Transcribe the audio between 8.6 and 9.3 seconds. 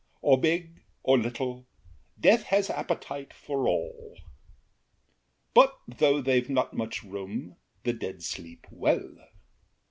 well.